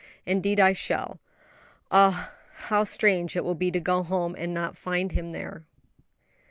[0.25, 1.19] "Indeed I shall.
[1.91, 2.33] Ah,
[2.71, 5.67] how strange it will be to go home and not find him there."